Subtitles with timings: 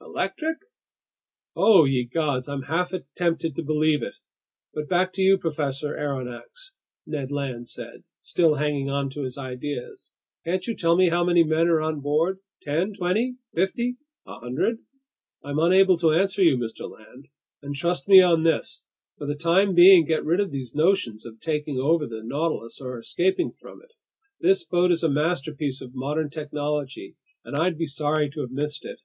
[0.00, 0.56] "Electric?"
[1.54, 4.16] "Oh ye gods, I'm half tempted to believe it!
[4.74, 6.72] But back to you, Professor Aronnax,"
[7.06, 10.12] Ned Land said, still hanging on to his ideas.
[10.44, 12.40] "Can't you tell me how many men are on board?
[12.62, 13.94] Ten, twenty, fifty,
[14.26, 14.78] a hundred?"
[15.44, 16.90] "I'm unable to answer you, Mr.
[16.90, 17.28] Land.
[17.62, 21.38] And trust me on this: for the time being, get rid of these notions of
[21.38, 23.92] taking over the Nautilus or escaping from it.
[24.40, 27.14] This boat is a masterpiece of modern technology,
[27.44, 29.02] and I'd be sorry to have missed it!